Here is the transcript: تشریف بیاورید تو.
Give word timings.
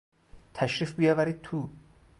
تشریف 0.53 0.93
بیاورید 0.95 1.41
تو. 1.43 1.69